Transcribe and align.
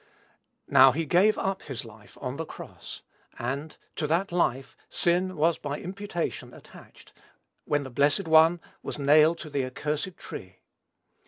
Now, 0.67 0.91
he 0.93 1.05
gave 1.05 1.37
up 1.37 1.61
his 1.61 1.85
life 1.85 2.17
on 2.19 2.37
the 2.37 2.43
cross; 2.47 3.03
and, 3.37 3.77
to 3.97 4.07
that 4.07 4.31
life, 4.31 4.75
sin 4.89 5.35
was 5.37 5.59
by 5.59 5.79
imputation 5.79 6.55
attached, 6.55 7.13
when 7.65 7.83
the 7.83 7.91
blessed 7.91 8.27
One 8.27 8.61
was 8.81 8.97
nailed 8.97 9.37
to 9.37 9.51
the 9.51 9.69
cursed 9.69 10.17
tree. 10.17 10.57